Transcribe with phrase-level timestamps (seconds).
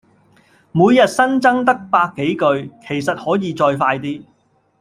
[0.71, 4.23] 每日新增得百幾句，其實可以再快啲